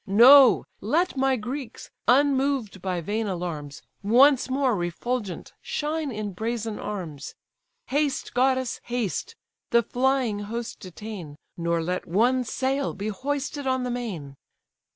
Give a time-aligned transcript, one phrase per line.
[0.07, 7.35] No: let my Greeks, unmoved by vain alarms, Once more refulgent shine in brazen arms.
[7.85, 9.35] Haste, goddess, haste!
[9.69, 14.37] the flying host detain, Nor let one sail be hoisted on the main."